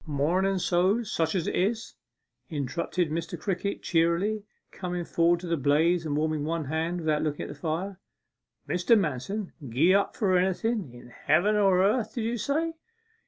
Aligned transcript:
'Mornen 0.23 0.57
so's 0.57 1.11
such 1.11 1.35
as 1.35 1.45
it 1.45 1.55
is!' 1.55 1.93
interrupted 2.49 3.11
Mr. 3.11 3.39
Crickett 3.39 3.83
cheerily, 3.83 4.41
coming 4.71 5.05
forward 5.05 5.41
to 5.41 5.47
the 5.47 5.57
blaze 5.57 6.07
and 6.07 6.17
warming 6.17 6.43
one 6.43 6.65
hand 6.65 7.01
without 7.01 7.21
looking 7.21 7.43
at 7.43 7.49
the 7.49 7.53
fire. 7.53 7.99
'Mr. 8.67 8.97
Manston 8.99 9.51
gie 9.69 9.93
up 9.93 10.15
for 10.15 10.35
anything 10.39 10.91
in 10.91 11.09
heaven 11.09 11.55
or 11.55 11.83
earth, 11.83 12.15
did 12.15 12.23
you 12.25 12.39
say? 12.39 12.73